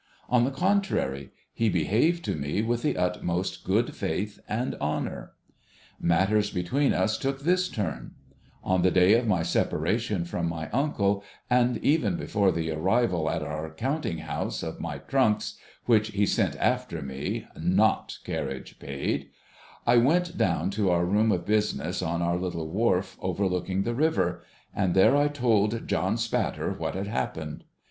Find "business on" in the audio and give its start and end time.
21.45-22.23